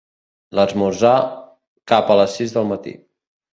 [0.59, 1.11] L'esmorzar,
[1.93, 2.97] cap a les sis del matí